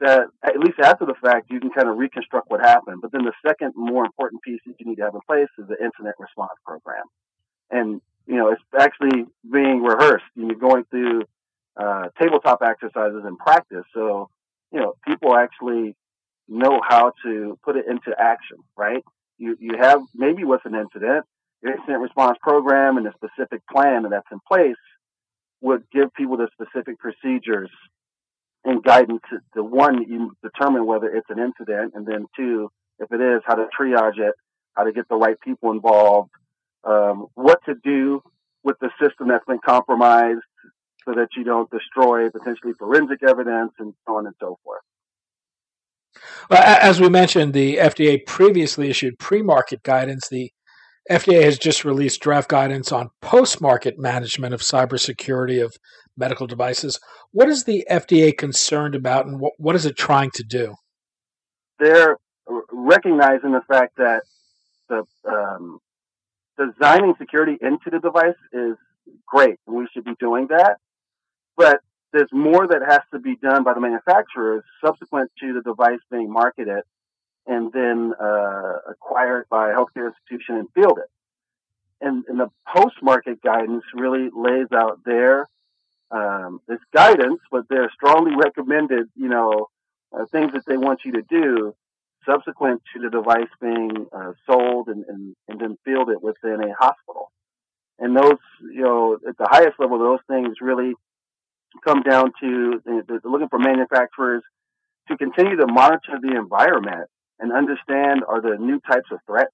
that 0.00 0.26
at 0.42 0.58
least 0.58 0.78
after 0.82 1.06
the 1.06 1.14
fact, 1.22 1.50
you 1.50 1.60
can 1.60 1.70
kind 1.70 1.88
of 1.88 1.96
reconstruct 1.96 2.50
what 2.50 2.60
happened. 2.60 3.00
But 3.00 3.12
then 3.12 3.24
the 3.24 3.32
second 3.46 3.72
more 3.76 4.04
important 4.04 4.42
piece 4.42 4.60
that 4.66 4.74
you 4.78 4.86
need 4.86 4.96
to 4.96 5.02
have 5.02 5.14
in 5.14 5.20
place 5.26 5.48
is 5.58 5.66
the 5.68 5.82
incident 5.82 6.16
response 6.18 6.52
program. 6.66 7.04
And, 7.70 8.00
you 8.26 8.36
know, 8.36 8.48
it's 8.48 8.62
actually 8.78 9.24
being 9.50 9.82
rehearsed. 9.82 10.24
You're 10.34 10.56
going 10.56 10.84
through 10.90 11.22
uh, 11.76 12.08
tabletop 12.20 12.62
exercises 12.62 13.22
in 13.26 13.36
practice. 13.36 13.84
So, 13.94 14.28
you 14.72 14.80
know, 14.80 14.94
people 15.06 15.34
actually 15.36 15.96
know 16.48 16.80
how 16.86 17.12
to 17.24 17.58
put 17.64 17.76
it 17.76 17.86
into 17.88 18.14
action, 18.18 18.58
right? 18.76 19.02
You, 19.38 19.56
you 19.58 19.76
have 19.78 20.00
maybe 20.14 20.44
what's 20.44 20.64
an 20.66 20.74
incident, 20.74 21.24
your 21.62 21.74
incident 21.74 22.02
response 22.02 22.38
program 22.42 22.96
and 22.96 23.06
a 23.06 23.12
specific 23.12 23.62
plan 23.66 24.04
that's 24.10 24.26
in 24.30 24.38
place 24.46 24.76
would 25.60 25.84
give 25.90 26.12
people 26.14 26.36
the 26.36 26.48
specific 26.52 26.98
procedures 26.98 27.70
and 28.64 28.82
guidance 28.82 29.20
to, 29.30 29.38
to 29.54 29.62
one, 29.62 30.02
you 30.08 30.32
determine 30.42 30.86
whether 30.86 31.08
it's 31.08 31.28
an 31.30 31.38
incident, 31.38 31.92
and 31.94 32.06
then 32.06 32.26
two, 32.36 32.70
if 32.98 33.12
it 33.12 33.20
is, 33.20 33.42
how 33.46 33.54
to 33.54 33.66
triage 33.78 34.18
it, 34.18 34.34
how 34.74 34.84
to 34.84 34.92
get 34.92 35.08
the 35.08 35.16
right 35.16 35.38
people 35.40 35.70
involved, 35.70 36.30
um, 36.84 37.26
what 37.34 37.60
to 37.66 37.74
do 37.82 38.22
with 38.62 38.76
the 38.80 38.90
system 39.00 39.28
that's 39.28 39.44
been 39.44 39.60
compromised 39.64 40.40
so 41.04 41.12
that 41.14 41.28
you 41.36 41.44
don't 41.44 41.70
destroy 41.70 42.30
potentially 42.30 42.72
forensic 42.78 43.22
evidence 43.22 43.72
and 43.78 43.94
so 44.06 44.16
on 44.16 44.26
and 44.26 44.34
so 44.40 44.58
forth. 44.64 44.80
As 46.50 47.00
we 47.00 47.08
mentioned, 47.08 47.52
the 47.52 47.76
FDA 47.76 48.24
previously 48.26 48.90
issued 48.90 49.18
pre 49.18 49.42
market 49.42 49.82
guidance. 49.82 50.28
The 50.28 50.50
FDA 51.10 51.42
has 51.44 51.58
just 51.58 51.84
released 51.84 52.20
draft 52.20 52.48
guidance 52.48 52.90
on 52.90 53.10
post 53.20 53.60
market 53.60 53.98
management 53.98 54.54
of 54.54 54.60
cybersecurity 54.60 55.62
of 55.62 55.76
medical 56.16 56.46
devices. 56.46 56.98
What 57.32 57.48
is 57.48 57.64
the 57.64 57.86
FDA 57.90 58.36
concerned 58.36 58.94
about 58.94 59.26
and 59.26 59.40
what, 59.58 59.74
is 59.74 59.84
it 59.84 59.96
trying 59.96 60.30
to 60.34 60.44
do? 60.44 60.74
They're 61.78 62.16
recognizing 62.70 63.52
the 63.52 63.62
fact 63.68 63.96
that 63.96 64.22
the 64.88 65.04
um, 65.28 65.78
designing 66.58 67.14
security 67.18 67.58
into 67.60 67.90
the 67.90 67.98
device 67.98 68.36
is 68.52 68.76
great. 69.26 69.58
We 69.66 69.88
should 69.92 70.04
be 70.04 70.14
doing 70.20 70.46
that. 70.48 70.76
But 71.56 71.80
there's 72.14 72.32
more 72.32 72.66
that 72.68 72.80
has 72.88 73.00
to 73.12 73.18
be 73.18 73.34
done 73.36 73.64
by 73.64 73.74
the 73.74 73.80
manufacturers 73.80 74.62
subsequent 74.82 75.32
to 75.40 75.52
the 75.52 75.62
device 75.62 75.98
being 76.10 76.32
marketed 76.32 76.84
and 77.46 77.72
then 77.72 78.12
uh, 78.18 78.74
acquired 78.88 79.46
by 79.50 79.70
a 79.70 79.74
healthcare 79.74 80.10
institution 80.12 80.56
and 80.56 80.68
fielded. 80.74 81.04
And, 82.00 82.24
and 82.28 82.38
the 82.38 82.50
post-market 82.74 83.42
guidance 83.42 83.82
really 83.94 84.30
lays 84.32 84.68
out 84.72 85.00
their 85.04 85.48
um, 86.10 86.60
this 86.68 86.78
guidance, 86.94 87.40
but 87.50 87.64
they're 87.68 87.90
strongly 87.92 88.36
recommended, 88.36 89.08
you 89.16 89.28
know, 89.28 89.68
uh, 90.12 90.24
things 90.30 90.52
that 90.52 90.64
they 90.66 90.76
want 90.76 91.00
you 91.04 91.12
to 91.12 91.22
do 91.22 91.74
subsequent 92.24 92.82
to 92.94 93.00
the 93.00 93.10
device 93.10 93.48
being 93.60 94.06
uh, 94.12 94.32
sold 94.46 94.86
and, 94.88 95.04
and, 95.08 95.34
and 95.48 95.60
then 95.60 95.76
fielded 95.84 96.18
within 96.22 96.60
a 96.62 96.72
hospital. 96.78 97.32
And 97.98 98.16
those, 98.16 98.38
you 98.60 98.82
know, 98.82 99.18
at 99.28 99.36
the 99.36 99.48
highest 99.50 99.80
level, 99.80 99.98
those 99.98 100.20
things 100.28 100.56
really 100.60 100.94
come 101.84 102.02
down 102.02 102.32
to 102.40 102.80
looking 103.24 103.48
for 103.48 103.58
manufacturers 103.58 104.42
to 105.08 105.16
continue 105.16 105.56
to 105.56 105.66
monitor 105.66 106.18
the 106.20 106.36
environment 106.36 107.08
and 107.38 107.52
understand 107.52 108.22
are 108.26 108.40
there 108.40 108.58
new 108.58 108.80
types 108.80 109.08
of 109.10 109.18
threats 109.26 109.52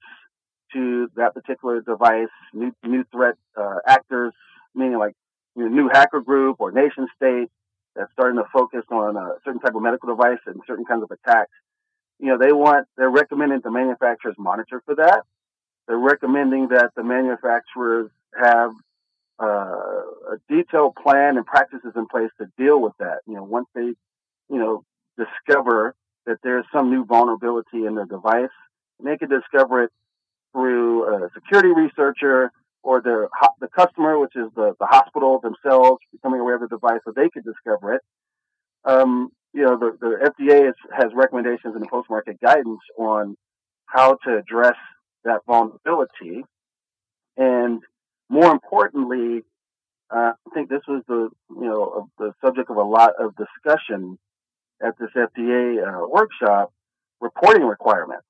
to 0.72 1.08
that 1.16 1.34
particular 1.34 1.80
device, 1.80 2.28
new 2.52 2.72
new 2.84 3.04
threat 3.12 3.34
uh, 3.56 3.78
actors, 3.86 4.32
meaning 4.74 4.98
like 4.98 5.14
you 5.56 5.68
know, 5.68 5.68
new 5.68 5.88
hacker 5.88 6.20
group 6.20 6.56
or 6.60 6.70
nation 6.70 7.08
state 7.16 7.48
that's 7.96 8.12
starting 8.12 8.38
to 8.38 8.48
focus 8.52 8.84
on 8.90 9.16
a 9.16 9.32
certain 9.44 9.60
type 9.60 9.74
of 9.74 9.82
medical 9.82 10.08
device 10.08 10.38
and 10.46 10.60
certain 10.66 10.84
kinds 10.84 11.02
of 11.02 11.10
attacks. 11.10 11.50
You 12.18 12.28
know, 12.28 12.38
they 12.38 12.52
want 12.52 12.86
they're 12.96 13.10
recommending 13.10 13.60
the 13.64 13.70
manufacturers 13.70 14.36
monitor 14.38 14.82
for 14.84 14.94
that. 14.96 15.22
They're 15.88 15.98
recommending 15.98 16.68
that 16.68 16.92
the 16.94 17.02
manufacturers 17.02 18.10
have 18.40 18.70
uh, 19.40 20.34
a 20.34 20.36
detailed 20.48 20.94
plan 20.96 21.36
and 21.36 21.46
practices 21.46 21.92
in 21.96 22.06
place 22.06 22.30
to 22.38 22.46
deal 22.58 22.80
with 22.80 22.92
that. 22.98 23.20
You 23.26 23.34
know, 23.34 23.44
once 23.44 23.66
they, 23.74 23.80
you 23.80 23.96
know, 24.58 24.84
discover 25.16 25.94
that 26.26 26.38
there's 26.42 26.66
some 26.72 26.90
new 26.90 27.04
vulnerability 27.04 27.86
in 27.86 27.94
their 27.94 28.06
device, 28.06 28.50
they 29.02 29.16
can 29.16 29.30
discover 29.30 29.84
it 29.84 29.90
through 30.52 31.04
a 31.04 31.30
security 31.34 31.70
researcher 31.74 32.50
or 32.82 33.00
the 33.00 33.28
the 33.60 33.68
customer, 33.68 34.18
which 34.18 34.34
is 34.34 34.48
the, 34.56 34.74
the 34.80 34.86
hospital 34.86 35.40
themselves, 35.40 36.00
becoming 36.12 36.40
aware 36.40 36.56
of 36.56 36.62
the 36.62 36.68
device 36.68 37.00
so 37.04 37.12
they 37.14 37.28
could 37.28 37.44
discover 37.44 37.94
it. 37.94 38.02
Um, 38.84 39.30
you 39.52 39.62
know, 39.62 39.78
the, 39.78 39.96
the 40.00 40.30
FDA 40.30 40.68
is, 40.68 40.74
has 40.96 41.12
recommendations 41.14 41.74
in 41.74 41.80
the 41.80 41.88
post-market 41.88 42.40
guidance 42.40 42.80
on 42.98 43.36
how 43.86 44.16
to 44.24 44.36
address 44.38 44.76
that 45.24 45.40
vulnerability. 45.46 46.44
And 47.36 47.82
more 48.30 48.50
importantly, 48.52 49.42
uh, 50.10 50.32
I 50.34 50.54
think 50.54 50.70
this 50.70 50.82
was 50.88 51.02
the, 51.08 51.28
you 51.50 51.68
know, 51.68 52.08
the 52.18 52.32
subject 52.42 52.70
of 52.70 52.76
a 52.76 52.82
lot 52.82 53.12
of 53.18 53.34
discussion 53.36 54.18
at 54.82 54.96
this 54.98 55.10
FDA 55.16 55.82
uh, 55.82 56.06
workshop, 56.08 56.72
reporting 57.20 57.64
requirements 57.64 58.24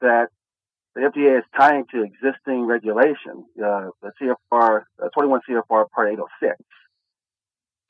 that 0.00 0.28
the 0.94 1.02
FDA 1.02 1.38
is 1.38 1.44
tying 1.56 1.84
to 1.92 2.02
existing 2.02 2.66
regulation, 2.66 3.44
uh, 3.62 3.88
the 4.00 4.12
CFR, 4.20 4.82
uh, 5.02 5.08
21 5.08 5.40
CFR 5.48 5.90
Part 5.90 6.12
806. 6.12 6.56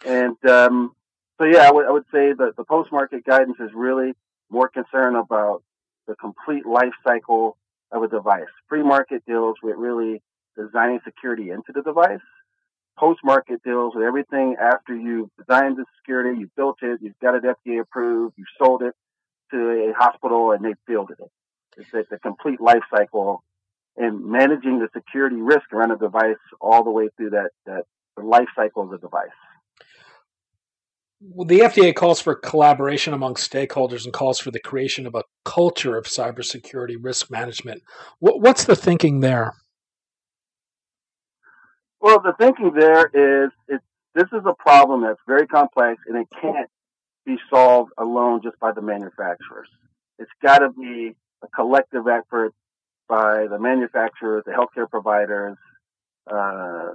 And 0.05 0.51
um, 0.51 0.93
so, 1.39 1.47
yeah, 1.47 1.69
I 1.69 1.71
would, 1.71 1.87
would 1.89 2.05
say 2.13 2.33
that 2.33 2.55
the 2.57 2.65
post-market 2.65 3.25
guidance 3.25 3.59
is 3.61 3.71
really 3.75 4.13
more 4.51 4.69
concerned 4.69 5.17
about 5.17 5.63
the 6.07 6.15
complete 6.17 6.67
life 6.67 6.93
cycle 7.07 7.57
of 7.91 8.03
a 8.03 8.09
device. 8.09 8.51
Pre-market 8.69 9.23
deals 9.27 9.57
with 9.63 9.77
really 9.77 10.23
designing 10.57 11.01
security 11.05 11.51
into 11.51 11.73
the 11.75 11.83
device. 11.83 12.21
Post-market 12.99 13.63
deals 13.65 13.95
with 13.95 14.05
everything 14.05 14.57
after 14.61 14.95
you've 14.95 15.31
designed 15.39 15.77
the 15.79 15.85
security, 16.01 16.41
you've 16.41 16.55
built 16.57 16.77
it, 16.83 17.01
you've 17.01 17.19
got 17.23 17.35
it 17.35 17.43
FDA 17.45 17.81
approved, 17.81 18.35
you've 18.37 18.47
sold 18.63 18.83
it 18.83 18.95
to 19.51 19.91
a 19.91 19.93
hospital, 19.97 20.53
and 20.53 20.65
they've 20.65 20.77
fielded 20.87 21.17
it. 21.21 21.31
It's 21.79 21.91
the, 21.91 22.19
complete 22.19 22.61
life 22.61 22.83
cycle 22.95 23.43
and 23.97 24.25
managing 24.25 24.79
the 24.79 24.89
security 24.95 25.37
risk 25.37 25.73
around 25.73 25.91
a 25.91 25.97
device 25.97 26.37
all 26.61 26.85
the 26.85 26.91
way 26.91 27.09
through 27.17 27.31
that, 27.31 27.51
that 27.67 27.85
life 28.23 28.49
cycle 28.55 28.83
of 28.83 28.91
the 28.91 28.99
device. 28.99 29.29
Well, 31.25 31.47
the 31.47 31.61
FDA 31.61 31.95
calls 31.95 32.21
for 32.21 32.35
collaboration 32.35 33.15
among 33.15 33.35
stakeholders 33.35 34.05
and 34.05 34.13
calls 34.13 34.41
for 34.41 34.51
the 34.51 34.59
creation 34.59 35.07
of 35.07 35.15
a 35.15 35.23
culture 35.45 35.97
of 35.97 36.07
cybersecurity 36.07 36.97
risk 37.01 37.31
management. 37.31 37.83
What's 38.19 38.65
the 38.65 38.75
thinking 38.75 39.21
there? 39.21 39.55
Well, 42.03 42.21
the 42.21 42.33
thinking 42.37 42.73
there 42.75 43.07
is 43.07 43.53
it, 43.69 43.81
this 44.17 44.27
is 44.33 44.43
a 44.45 44.55
problem 44.55 45.03
that's 45.03 45.21
very 45.25 45.47
complex 45.47 46.03
and 46.09 46.17
it 46.17 46.27
can't 46.41 46.69
be 47.25 47.37
solved 47.49 47.93
alone 47.97 48.41
just 48.43 48.59
by 48.59 48.73
the 48.73 48.83
manufacturers. 48.83 49.69
It's 50.19 50.31
got 50.43 50.59
to 50.59 50.71
be 50.71 51.15
a 51.45 51.49
collective 51.55 52.09
effort 52.09 52.55
by 53.09 53.47
the 53.47 53.59
manufacturers, 53.61 54.43
the 54.45 54.51
healthcare 54.51 54.91
providers, 54.91 55.57
uh, 56.29 56.89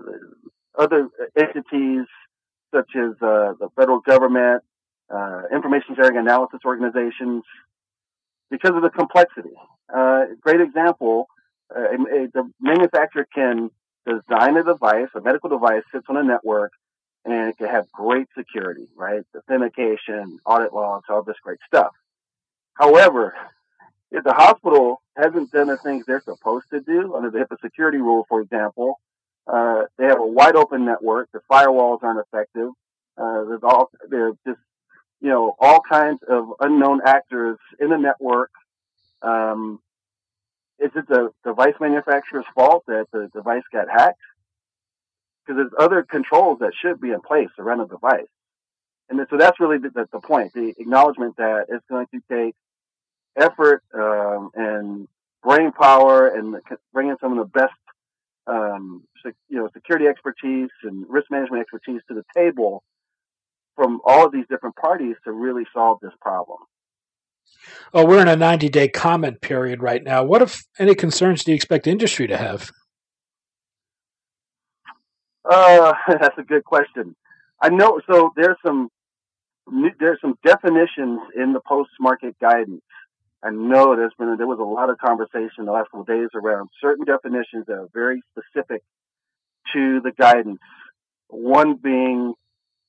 other 0.77 1.07
entities 1.39 2.05
such 2.75 2.89
as 2.97 3.11
uh, 3.21 3.53
the 3.61 3.69
federal 3.77 4.01
government, 4.01 4.61
uh, 5.09 5.43
information 5.53 5.95
sharing 5.95 6.17
analysis 6.17 6.59
organizations, 6.65 7.43
because 8.51 8.71
of 8.71 8.81
the 8.81 8.89
complexity. 8.89 9.55
Uh, 9.95 10.25
great 10.41 10.59
example, 10.59 11.27
uh, 11.73 11.79
a, 11.79 12.23
a, 12.23 12.27
the 12.33 12.51
manufacturer 12.59 13.25
can 13.33 13.71
design 14.07 14.57
a 14.57 14.63
device, 14.63 15.09
a 15.15 15.21
medical 15.21 15.49
device 15.49 15.83
sits 15.91 16.05
on 16.09 16.17
a 16.17 16.23
network, 16.23 16.71
and 17.25 17.49
it 17.49 17.57
can 17.57 17.67
have 17.67 17.91
great 17.91 18.27
security, 18.37 18.87
right? 18.95 19.23
Authentication, 19.35 20.39
audit 20.45 20.73
logs, 20.73 21.05
all 21.09 21.23
this 21.23 21.37
great 21.43 21.59
stuff. 21.67 21.93
However, 22.75 23.33
if 24.11 24.23
the 24.23 24.33
hospital 24.33 25.01
hasn't 25.17 25.51
done 25.51 25.67
the 25.67 25.77
things 25.77 26.05
they're 26.05 26.21
supposed 26.21 26.69
to 26.71 26.79
do 26.79 27.15
under 27.15 27.29
the 27.29 27.39
HIPAA 27.39 27.59
security 27.61 27.97
rule, 27.97 28.25
for 28.29 28.41
example, 28.41 28.99
uh, 29.47 29.83
they 29.97 30.05
have 30.05 30.19
a 30.19 30.25
wide 30.27 30.55
open 30.55 30.85
network. 30.85 31.29
The 31.31 31.41
firewalls 31.51 32.03
aren't 32.03 32.19
effective. 32.25 32.69
Uh, 33.17 33.43
there's 33.45 33.63
all 33.63 33.89
there's 34.09 34.35
just 34.45 34.59
you 35.21 35.29
know 35.29 35.55
all 35.59 35.81
kinds 35.81 36.19
of 36.29 36.49
unknown 36.59 37.01
actors 37.05 37.57
in 37.79 37.89
the 37.89 37.97
network. 37.97 38.51
Um, 39.21 39.79
is 40.79 40.91
it 40.95 41.07
the 41.07 41.31
device 41.43 41.75
manufacturer's 41.79 42.45
fault 42.53 42.83
that 42.87 43.07
the 43.11 43.29
device 43.33 43.63
got 43.71 43.89
hacked? 43.89 44.19
Because 45.45 45.61
there's 45.61 45.73
other 45.79 46.03
controls 46.03 46.59
that 46.59 46.73
should 46.79 46.99
be 46.99 47.11
in 47.11 47.21
place 47.21 47.49
around 47.57 47.79
the 47.79 47.87
device, 47.87 48.27
and 49.09 49.25
so 49.29 49.37
that's 49.37 49.59
really 49.59 49.77
the, 49.77 50.07
the 50.11 50.19
point. 50.19 50.53
The 50.53 50.73
acknowledgement 50.77 51.37
that 51.37 51.65
it's 51.69 51.85
going 51.89 52.07
to 52.13 52.21
take 52.29 52.55
effort 53.37 53.83
um, 53.93 54.49
and 54.55 55.07
brain 55.43 55.71
power 55.71 56.27
and 56.27 56.57
bringing 56.93 57.15
some 57.21 57.37
of 57.37 57.37
the 57.37 57.59
best 57.59 57.73
um, 58.47 59.03
you 59.49 59.57
know 59.57 59.69
security 59.73 60.07
expertise 60.07 60.69
and 60.83 61.05
risk 61.09 61.31
management 61.31 61.61
expertise 61.61 62.01
to 62.07 62.13
the 62.13 62.23
table 62.35 62.83
from 63.75 64.01
all 64.05 64.25
of 64.25 64.31
these 64.31 64.45
different 64.49 64.75
parties 64.75 65.15
to 65.23 65.31
really 65.31 65.63
solve 65.73 65.99
this 66.01 66.13
problem. 66.21 66.57
Oh, 67.93 68.05
we're 68.05 68.21
in 68.21 68.27
a 68.27 68.35
90 68.35 68.69
day 68.69 68.87
comment 68.87 69.41
period 69.41 69.81
right 69.81 70.03
now. 70.03 70.23
What 70.23 70.41
if 70.41 70.63
any 70.77 70.95
concerns 70.95 71.43
do 71.43 71.51
you 71.51 71.55
expect 71.55 71.87
industry 71.87 72.27
to 72.27 72.37
have? 72.37 72.71
Uh, 75.49 75.93
that's 76.07 76.37
a 76.37 76.43
good 76.43 76.65
question. 76.65 77.15
I 77.61 77.69
know. 77.69 78.01
So 78.09 78.31
there's 78.35 78.57
some 78.65 78.89
there's 79.99 80.19
some 80.21 80.37
definitions 80.45 81.19
in 81.35 81.51
the 81.53 81.59
post 81.67 81.89
market 81.99 82.35
guidance 82.39 82.81
I 83.43 83.51
know 83.51 83.95
there's 83.95 84.13
been 84.17 84.35
there 84.37 84.47
was 84.47 84.59
a 84.59 84.63
lot 84.63 84.89
of 84.89 84.97
conversation 84.97 85.65
the 85.65 85.71
last 85.71 85.85
couple 85.85 86.01
of 86.01 86.07
days 86.07 86.29
around 86.33 86.69
certain 86.81 87.05
definitions 87.05 87.65
that 87.67 87.73
are 87.73 87.87
very 87.93 88.21
specific 88.31 88.81
to 89.73 90.01
the 90.01 90.11
guidance. 90.11 90.59
One 91.27 91.75
being 91.75 92.33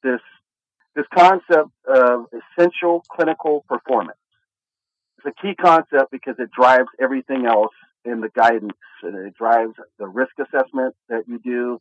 this 0.03 0.21
this 0.97 1.05
concept 1.15 1.71
of 1.87 2.27
essential 2.33 3.05
clinical 3.11 3.65
performance. 3.69 4.19
It's 5.19 5.37
a 5.39 5.43
key 5.43 5.55
concept 5.55 6.11
because 6.13 6.37
it 6.39 6.51
drives 6.51 6.89
everything 7.01 7.47
else 7.47 7.75
in 8.05 8.21
the 8.21 8.29
guidance. 8.29 8.79
And 9.03 9.17
it 9.27 9.35
drives 9.35 9.75
the 9.99 10.07
risk 10.07 10.33
assessment 10.39 10.95
that 11.09 11.25
you 11.27 11.39
do 11.39 11.81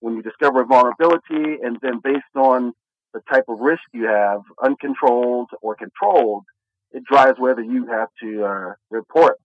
when 0.00 0.14
you 0.14 0.22
discover 0.22 0.62
a 0.62 0.66
vulnerability, 0.66 1.58
and 1.62 1.78
then 1.80 2.00
based 2.02 2.24
on 2.34 2.74
the 3.14 3.20
type 3.32 3.44
of 3.48 3.60
risk 3.60 3.82
you 3.92 4.06
have, 4.06 4.42
uncontrolled 4.62 5.48
or 5.62 5.74
controlled, 5.74 6.44
it 6.92 7.02
drives 7.04 7.38
whether 7.38 7.62
you 7.62 7.86
have 7.86 8.08
to 8.20 8.44
uh, 8.44 8.72
report. 8.90 9.38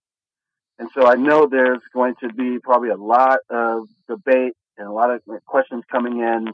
And 0.78 0.88
so 0.94 1.06
I 1.06 1.14
know 1.14 1.46
there's 1.46 1.80
going 1.94 2.14
to 2.20 2.28
be 2.28 2.58
probably 2.58 2.90
a 2.90 2.96
lot 2.96 3.38
of 3.50 3.88
debate 4.08 4.54
and 4.76 4.86
a 4.86 4.92
lot 4.92 5.10
of 5.10 5.22
questions 5.46 5.84
coming 5.90 6.20
in 6.20 6.48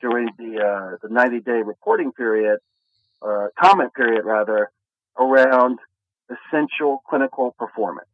during 0.00 0.28
the 0.38 0.60
uh, 0.60 0.96
the 1.02 1.12
90 1.12 1.40
day 1.40 1.62
reporting 1.64 2.12
period, 2.12 2.58
uh, 3.22 3.48
comment 3.58 3.94
period 3.94 4.24
rather, 4.24 4.70
around 5.18 5.78
essential 6.30 7.02
clinical 7.08 7.54
performance. 7.58 8.08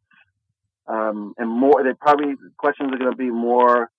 Um, 0.87 1.33
and 1.37 1.49
more, 1.49 1.83
they 1.83 1.93
probably 1.93 2.35
questions 2.57 2.93
are 2.93 2.97
going 2.97 3.11
to 3.11 3.17
be 3.17 3.31
more 3.31 3.89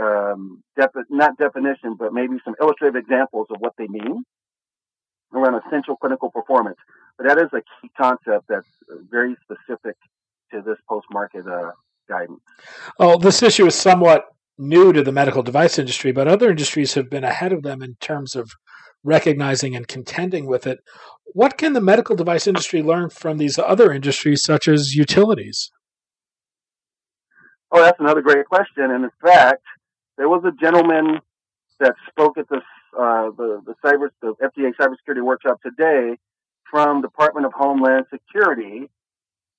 um, 0.00 0.62
defi- 0.76 1.08
not 1.08 1.38
definition, 1.38 1.96
but 1.98 2.12
maybe 2.12 2.36
some 2.44 2.54
illustrative 2.60 2.96
examples 2.96 3.46
of 3.50 3.56
what 3.60 3.72
they 3.78 3.86
mean 3.86 4.24
around 5.32 5.60
essential 5.66 5.96
clinical 5.96 6.30
performance. 6.30 6.78
But 7.16 7.28
that 7.28 7.38
is 7.38 7.48
a 7.52 7.62
key 7.80 7.90
concept 7.96 8.46
that's 8.48 8.66
very 9.10 9.36
specific 9.42 9.96
to 10.52 10.62
this 10.62 10.78
post-market 10.88 11.46
uh, 11.46 11.70
guidance. 12.08 12.40
Oh, 12.98 13.18
this 13.18 13.42
issue 13.42 13.66
is 13.66 13.74
somewhat 13.74 14.26
new 14.58 14.92
to 14.92 15.02
the 15.02 15.12
medical 15.12 15.42
device 15.42 15.78
industry, 15.78 16.12
but 16.12 16.28
other 16.28 16.50
industries 16.50 16.94
have 16.94 17.10
been 17.10 17.24
ahead 17.24 17.52
of 17.52 17.62
them 17.62 17.82
in 17.82 17.96
terms 18.00 18.34
of 18.34 18.50
recognizing 19.06 19.74
and 19.74 19.88
contending 19.88 20.46
with 20.46 20.66
it. 20.66 20.80
What 21.32 21.56
can 21.56 21.72
the 21.72 21.80
medical 21.80 22.16
device 22.16 22.46
industry 22.46 22.82
learn 22.82 23.10
from 23.10 23.38
these 23.38 23.58
other 23.58 23.92
industries, 23.92 24.42
such 24.42 24.68
as 24.68 24.94
utilities? 24.94 25.70
Oh, 27.70 27.82
that's 27.82 28.00
another 28.00 28.22
great 28.22 28.46
question. 28.46 28.90
And 28.90 29.04
in 29.04 29.10
fact, 29.22 29.62
there 30.18 30.28
was 30.28 30.42
a 30.44 30.52
gentleman 30.60 31.20
that 31.80 31.94
spoke 32.08 32.38
at 32.38 32.48
this 32.48 32.62
uh, 32.98 33.30
the 33.36 33.60
the 33.66 33.74
cyber 33.84 34.08
the 34.22 34.34
FDA 34.42 34.72
cybersecurity 34.80 35.22
workshop 35.22 35.60
today 35.62 36.16
from 36.70 37.02
Department 37.02 37.46
of 37.46 37.52
Homeland 37.52 38.06
Security, 38.10 38.88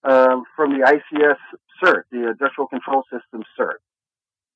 um, 0.04 0.44
from 0.56 0.72
the 0.72 0.86
ICS 0.86 1.38
CERT, 1.82 2.04
the 2.12 2.30
Industrial 2.30 2.68
Control 2.68 3.04
System 3.12 3.44
CERT. 3.58 3.80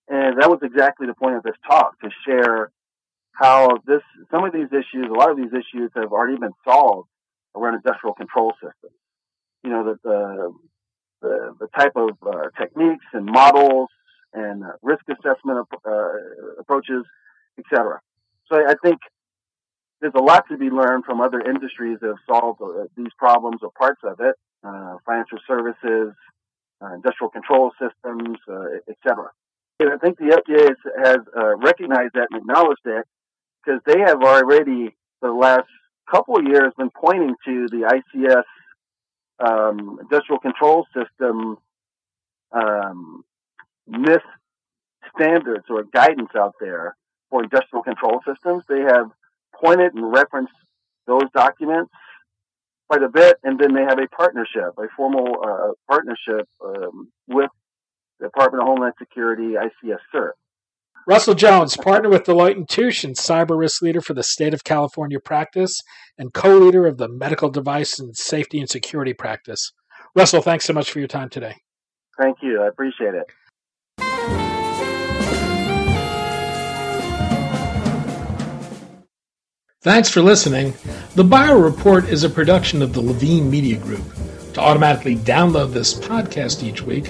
And 0.08 0.42
that 0.42 0.50
was 0.50 0.60
exactly 0.64 1.08
the 1.08 1.14
point 1.14 1.36
of 1.36 1.44
this 1.44 1.56
talk 1.66 2.00
to 2.02 2.10
share 2.26 2.72
how 3.34 3.78
this, 3.86 4.02
some 4.30 4.44
of 4.44 4.54
these 4.54 4.68
issues, 4.72 5.08
a 5.10 5.14
lot 5.14 5.32
of 5.32 5.38
these 5.38 5.54
issues 5.54 5.92
have 5.96 6.12
already 6.12 6.38
been 6.38 6.54
solved 6.64 7.10
around 7.56 7.76
industrial 7.76 8.14
control 8.14 8.54
systems. 8.56 8.98
You 9.64 9.70
know, 9.70 9.84
the, 9.84 10.00
the, 10.04 10.54
the, 11.22 11.56
the 11.60 11.68
type 11.78 11.94
of 11.96 12.12
uh, 12.26 12.50
techniques 12.60 13.06
and 13.14 13.26
models 13.26 13.90
and 14.34 14.64
uh, 14.64 14.72
risk 14.82 15.04
assessment 15.10 15.68
uh, 15.86 15.92
approaches, 16.60 17.04
etc. 17.60 18.00
So 18.52 18.58
I 18.58 18.76
think 18.84 19.00
there's 20.02 20.14
a 20.16 20.22
lot 20.22 20.46
to 20.50 20.58
be 20.58 20.70
learned 20.70 21.06
from 21.06 21.22
other 21.22 21.42
industries 21.42 22.00
that 22.02 22.08
have 22.08 22.26
solved 22.28 22.62
uh, 22.62 22.86
these 22.98 23.14
problems 23.18 23.58
or 23.62 23.72
parts 23.78 24.02
of 24.04 24.20
it, 24.20 24.36
uh, 24.64 24.96
financial 25.06 25.38
services, 25.48 26.14
uh, 26.82 26.94
industrial 26.94 27.30
control 27.30 27.72
systems, 27.80 28.38
etc. 28.90 29.30
And 29.80 29.90
I 29.94 29.98
think 29.98 30.18
the 30.18 30.42
FDA 30.42 30.74
has 31.04 31.20
recognized 31.58 32.14
that 32.14 32.28
and 32.32 32.42
acknowledged 32.42 32.82
it 32.86 33.06
because 33.64 33.82
they 33.86 34.00
have 34.00 34.22
already, 34.22 34.96
the 35.22 35.32
last 35.32 35.68
couple 36.10 36.38
of 36.38 36.46
years, 36.46 36.74
been 36.78 36.90
pointing 36.90 37.36
to 37.46 37.68
the 37.68 38.02
ICS 38.16 38.44
um, 39.40 40.00
industrial 40.02 40.40
control 40.40 40.86
system 40.94 41.58
um, 42.52 43.24
standards 45.16 45.66
or 45.70 45.84
guidance 45.84 46.30
out 46.38 46.56
there 46.60 46.96
for 47.30 47.44
industrial 47.44 47.84
control 47.84 48.20
systems. 48.28 48.64
They 48.68 48.82
have 48.82 49.10
pointed 49.56 49.94
and 49.94 50.12
referenced 50.12 50.54
those 51.08 51.30
documents 51.34 51.92
quite 52.90 53.04
a 53.04 53.10
bit, 53.10 53.38
and 53.44 53.60
then 53.60 53.74
they 53.74 53.82
have 53.82 54.00
a 54.00 54.08
partnership, 54.08 54.74
a 54.78 54.88
formal 54.96 55.36
uh, 55.44 55.72
partnership 55.88 56.48
um, 56.64 57.10
with 57.28 57.50
the 58.20 58.28
Department 58.28 58.62
of 58.62 58.68
Homeland 58.68 58.94
Security 59.00 59.54
ICS 59.54 60.00
CERT. 60.14 60.32
Russell 61.08 61.34
Jones, 61.34 61.76
partner 61.78 62.10
with 62.10 62.26
Deloitte 62.26 62.68
& 62.68 62.70
Touche 62.70 63.04
and 63.04 63.16
cyber 63.16 63.58
risk 63.58 63.82
leader 63.82 64.02
for 64.02 64.14
the 64.14 64.22
state 64.22 64.54
of 64.54 64.64
California 64.64 65.20
practice 65.20 65.82
and 66.18 66.32
co-leader 66.32 66.86
of 66.86 66.98
the 66.98 67.10
medical 67.10 67.50
device 67.50 67.98
and 68.00 68.16
safety 68.16 68.60
and 68.60 68.70
security 68.70 69.14
practice. 69.14 69.72
Russell, 70.16 70.42
thanks 70.42 70.66
so 70.66 70.74
much 70.74 70.92
for 70.92 71.00
your 71.00 71.08
time 71.08 71.30
today. 71.30 71.56
Thank 72.22 72.38
you. 72.44 72.62
I 72.62 72.68
appreciate 72.68 73.16
it. 73.16 73.26
Thanks 79.82 80.10
for 80.10 80.22
listening. 80.22 80.76
The 81.16 81.24
Bio 81.24 81.60
Report 81.60 82.08
is 82.10 82.24
a 82.24 82.30
production 82.30 82.84
of 82.84 82.94
the 82.94 83.02
Levine 83.02 83.50
Media 83.50 83.78
Group. 83.78 84.04
To 84.54 84.62
automatically 84.62 85.16
download 85.16 85.74
this 85.74 85.96
podcast 85.96 86.62
each 86.62 86.84
week, 86.84 87.10